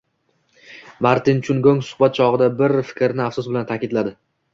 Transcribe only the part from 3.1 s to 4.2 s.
afsus bilan taʼkidladi.